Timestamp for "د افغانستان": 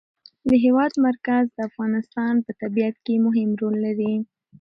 1.53-2.33